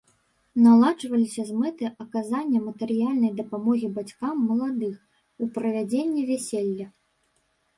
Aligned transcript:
Наладжваліся 0.67 1.43
з 1.49 1.57
мэтай 1.59 1.89
аказання 2.03 2.59
матэрыяльнай 2.69 3.31
дапамогі 3.41 3.91
бацькам 3.99 4.35
маладых 4.49 4.97
у 5.45 5.51
правядзенні 5.59 6.21
вяселля. 6.33 6.87